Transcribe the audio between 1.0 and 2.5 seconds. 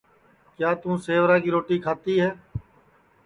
سیورا کی روٹی کھاتی ہے